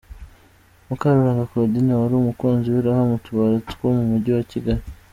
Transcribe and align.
Mukarurangwa 0.87 1.49
Claudine 1.49 1.93
wari 2.01 2.13
umukunzi 2.17 2.67
w’iraha 2.69 3.03
mu 3.09 3.17
tubare 3.25 3.55
two 3.69 3.85
mu 3.97 4.03
mujyi 4.09 4.31
wa 4.37 4.43
Kigali 4.51 4.83